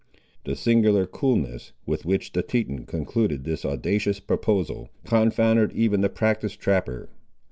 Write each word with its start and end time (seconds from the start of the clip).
The 0.45 0.55
singular 0.55 1.05
coolness, 1.05 1.73
with 1.85 2.05
which 2.07 2.31
the 2.31 2.41
Teton 2.41 2.85
concluded 2.87 3.43
this 3.43 3.63
audacious 3.63 4.19
proposal, 4.19 4.89
confounded 5.05 5.73
even 5.73 6.01
the 6.01 6.09
practised 6.09 6.59
trapper. 6.59 7.07